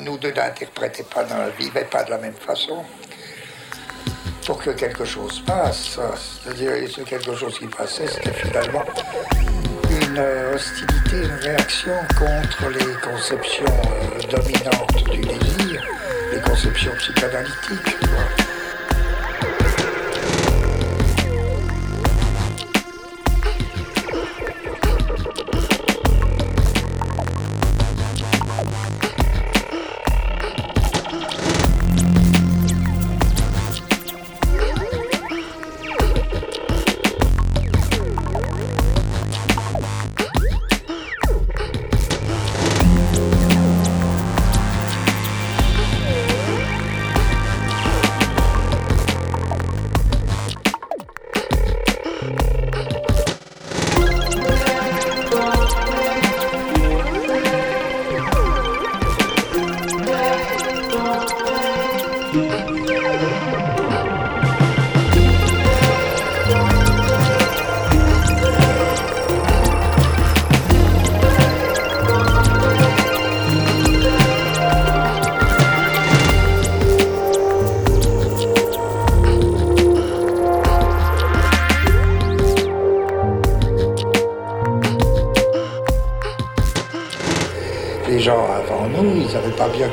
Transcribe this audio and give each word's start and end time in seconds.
nous 0.00 0.18
deux 0.18 0.32
n'interprétait 0.32 1.04
pas, 1.04 1.24
ne 1.24 1.50
vivait 1.58 1.84
pas 1.84 2.04
de 2.04 2.10
la 2.10 2.18
même 2.18 2.34
façon. 2.34 2.84
Pour 4.46 4.58
que 4.62 4.70
quelque 4.70 5.04
chose 5.04 5.42
passe, 5.46 5.98
c'est-à-dire 6.42 6.72
ce 6.90 7.00
quelque 7.00 7.34
chose 7.34 7.58
qui 7.58 7.66
passait, 7.66 8.06
c'était 8.06 8.32
finalement 8.32 8.84
une 9.90 10.18
hostilité, 10.54 11.16
une 11.24 11.38
réaction 11.40 11.94
contre 12.18 12.68
les 12.70 12.94
conceptions 13.00 13.64
euh, 13.64 14.20
dominantes 14.30 15.10
du 15.10 15.20
désir, 15.20 15.82
les 16.32 16.40
conceptions 16.40 16.92
psychanalytiques. 16.98 17.96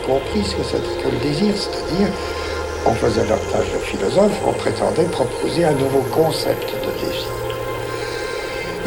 Compris 0.06 0.44
ce 0.44 0.56
que 0.56 0.64
c'était 0.64 1.04
que 1.04 1.10
le 1.10 1.18
désir, 1.20 1.54
c'est-à-dire 1.56 2.08
on 2.86 2.94
faisait 2.94 3.26
leur 3.28 3.40
tâche 3.52 3.72
de 3.74 3.80
philosophe, 3.80 4.34
on 4.46 4.54
prétendait 4.54 5.06
proposer 5.06 5.66
un 5.66 5.74
nouveau 5.74 6.02
concept 6.12 6.74
de 6.74 7.06
désir. 7.06 7.28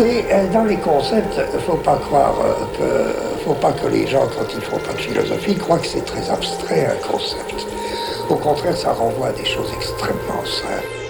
Et 0.00 0.24
euh, 0.32 0.48
dans 0.52 0.64
les 0.64 0.76
concepts, 0.78 1.40
il 1.52 1.54
ne 1.54 1.60
faut 1.60 1.76
pas 1.76 1.96
croire 1.96 2.34
euh, 2.40 2.54
que, 2.76 3.44
faut 3.44 3.54
pas 3.54 3.72
que 3.72 3.86
les 3.86 4.06
gens, 4.08 4.26
quand 4.36 4.46
ils 4.52 4.60
font 4.60 4.78
pas 4.78 4.92
de 4.92 5.00
philosophie, 5.00 5.56
croient 5.56 5.78
que 5.78 5.86
c'est 5.86 6.04
très 6.04 6.28
abstrait 6.30 6.86
un 6.86 7.08
concept. 7.08 7.66
Au 8.28 8.34
contraire, 8.36 8.76
ça 8.76 8.92
renvoie 8.92 9.28
à 9.28 9.32
des 9.32 9.44
choses 9.44 9.70
extrêmement 9.76 10.44
simples. 10.44 11.03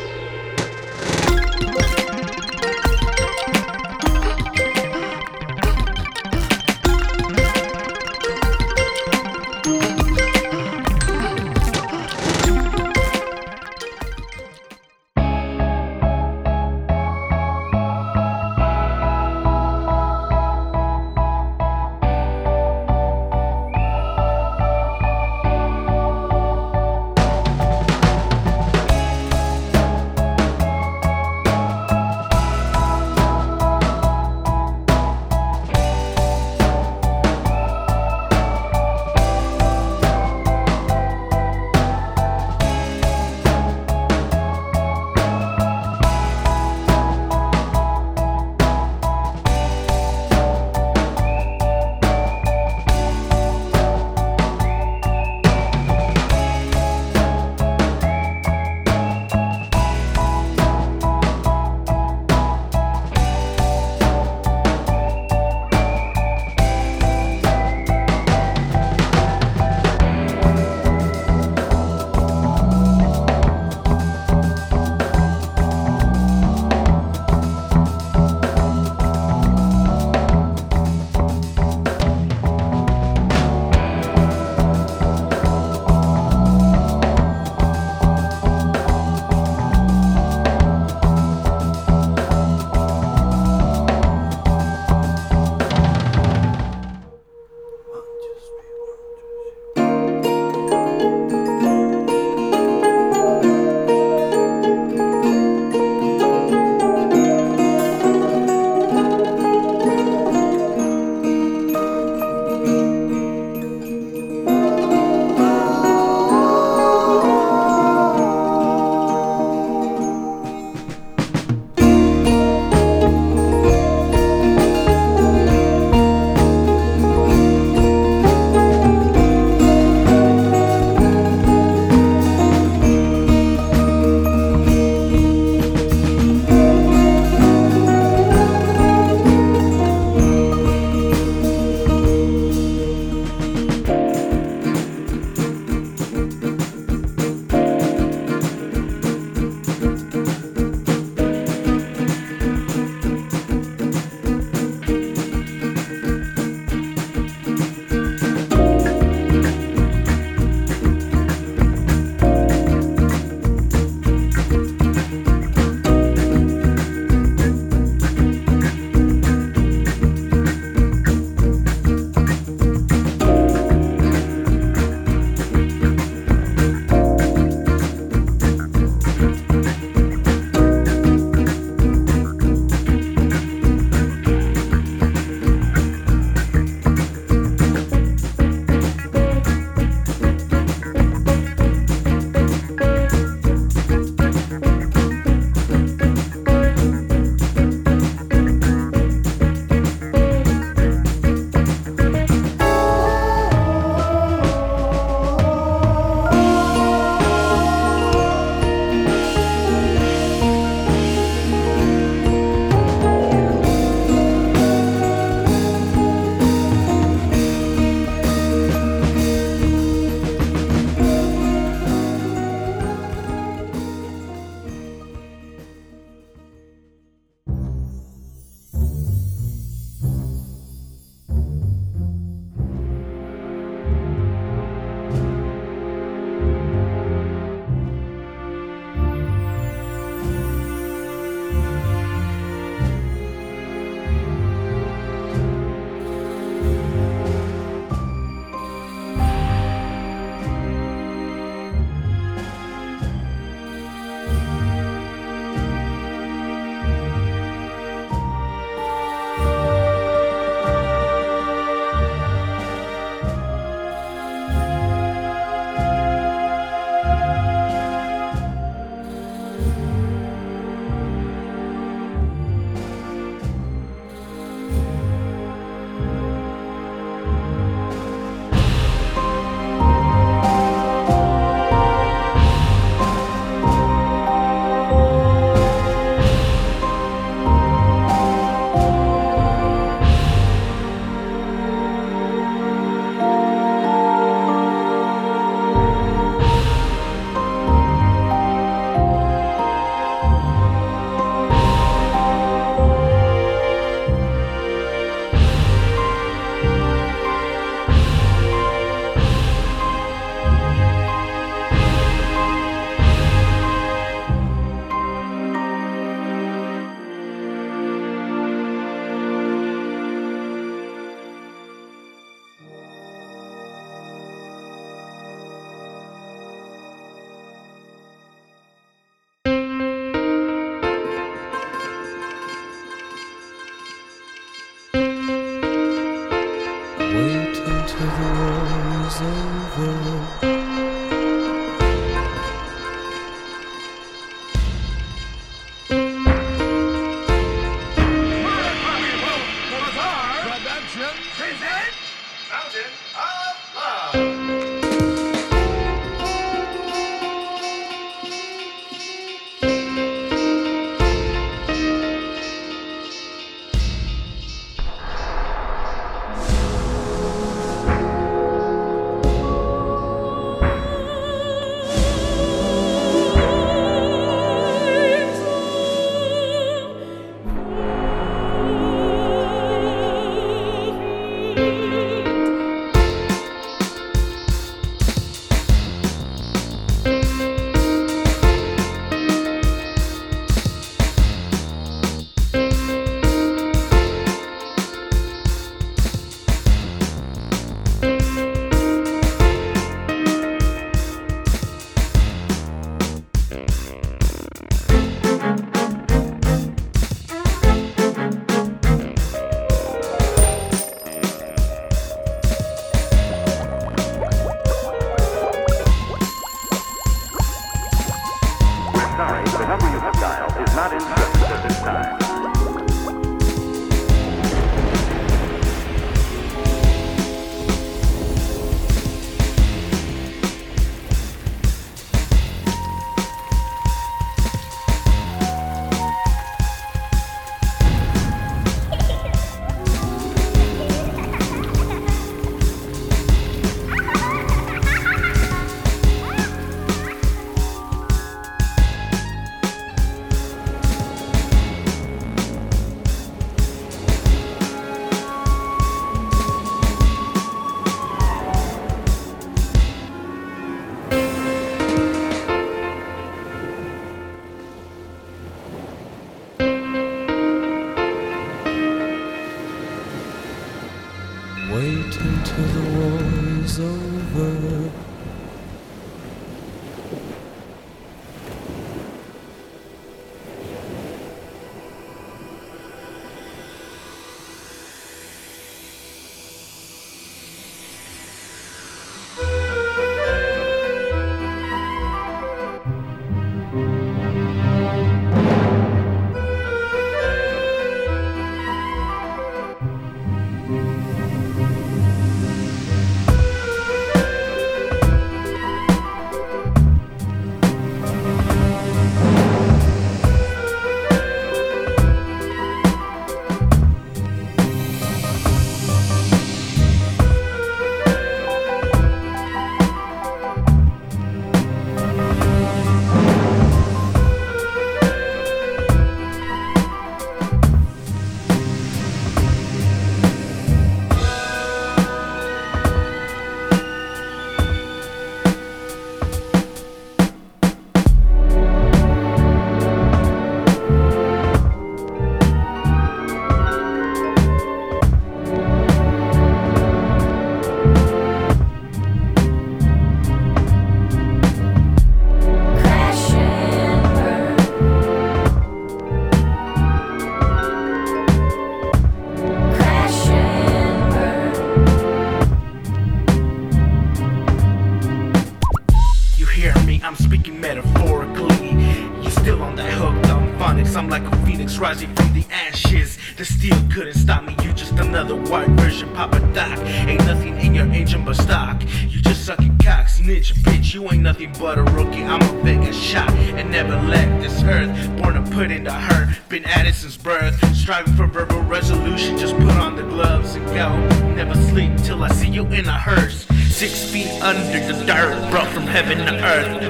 but 581.59 581.79
a 581.79 581.83
rookie. 581.83 582.25
I'm 582.25 582.43
a 582.43 582.63
biggest 582.63 583.01
shot 583.01 583.31
and 583.31 583.71
never 583.71 583.97
left 584.09 584.43
this 584.43 584.63
earth. 584.63 584.91
Born 585.21 585.35
to 585.35 585.51
put 585.51 585.71
in 585.71 585.85
the 585.85 585.93
hurt, 585.93 586.37
been 586.49 586.65
at 586.65 586.87
it 586.87 586.95
since 586.95 587.17
birth. 587.17 587.55
Striving 587.75 588.15
for 588.15 588.27
verbal 588.27 588.63
resolution, 588.63 589.39
just 589.39 589.55
put 589.57 589.77
on 589.77 589.97
the 589.97 590.03
gloves 590.03 590.55
and 590.55 590.67
go. 590.67 590.97
Never 591.35 591.55
sleep 591.55 591.97
till 591.99 592.23
I 592.23 592.29
see 592.29 592.49
you 592.49 592.65
in 592.67 592.87
a 592.87 592.99
hearse. 592.99 593.47
Six 593.71 594.11
feet 594.11 594.31
under 594.43 594.63
the 594.93 595.05
dirt, 595.05 595.51
brought 595.51 595.69
from 595.69 595.85
heaven 595.85 596.19
to 596.19 596.45
earth. 596.45 596.83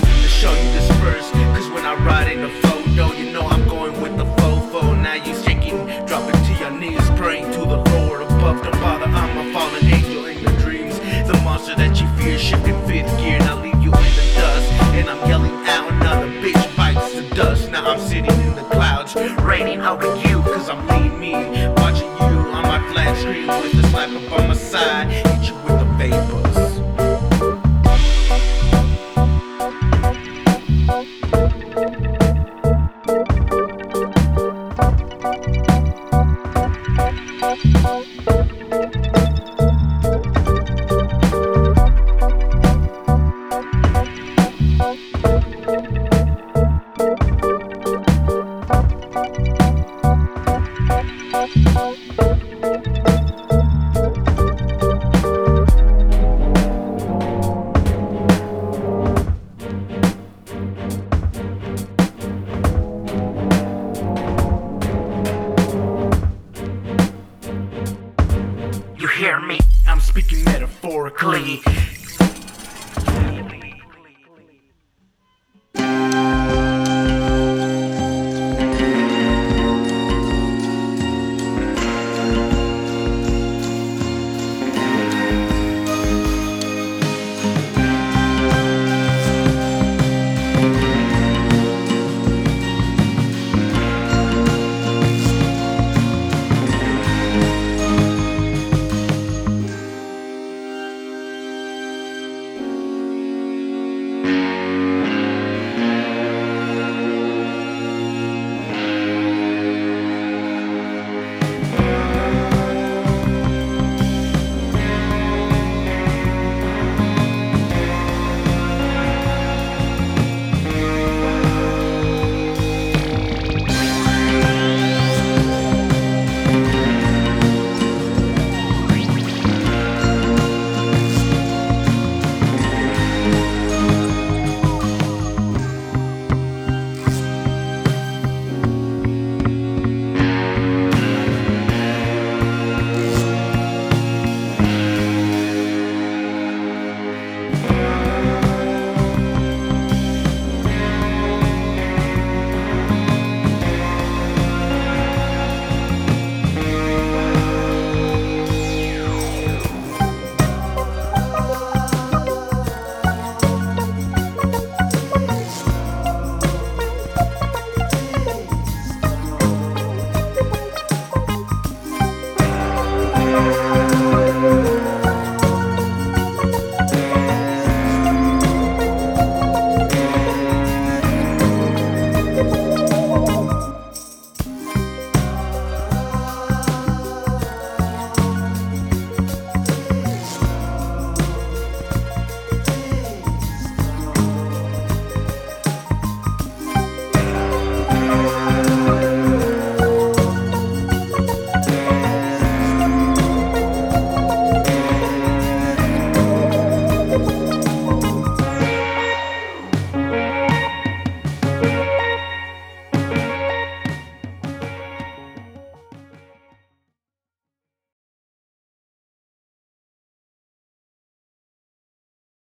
To 0.00 0.28
show 0.28 0.52
you 0.52 0.70
this 0.72 0.90
verse, 0.98 1.30
cause 1.30 1.68
when 1.70 1.84
I 1.84 1.94
ride 2.04 2.32
in 2.32 2.42
the 2.42 2.50
photo, 2.50 3.12
you 3.14 3.32
know 3.32 3.42
I 3.42 3.53
How 19.84 19.96
would 19.96 20.24
you? 20.24 20.40
Cause 20.40 20.70
I'm 20.70 20.86
lead 20.86 21.12
me, 21.18 21.32
watching 21.76 22.08
you 22.08 22.40
on 22.56 22.62
my 22.62 22.80
flat 22.90 23.14
screen 23.18 23.46
with 23.46 23.72
the 23.72 23.86
sniper 23.88 24.30
by 24.30 24.46
my 24.46 24.54
side, 24.54 25.08
hit 25.10 25.50
you 25.50 25.54
with 25.56 25.78
the 25.78 25.84
vapor. 25.98 26.43